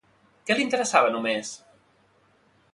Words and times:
Què 0.47 0.55
li 0.59 0.65
interessava 0.67 1.13
només? 1.17 1.53